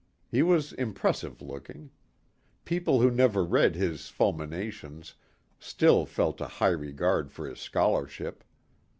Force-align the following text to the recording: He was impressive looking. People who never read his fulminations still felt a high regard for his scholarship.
He 0.31 0.41
was 0.41 0.73
impressive 0.73 1.43
looking. 1.43 1.91
People 2.65 3.01
who 3.01 3.11
never 3.11 3.43
read 3.45 3.75
his 3.75 4.09
fulminations 4.09 5.13
still 5.59 6.07
felt 6.07 6.41
a 6.41 6.47
high 6.47 6.69
regard 6.71 7.31
for 7.31 7.47
his 7.47 7.59
scholarship. 7.59 8.43